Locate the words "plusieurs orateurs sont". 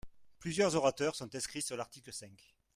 0.39-1.35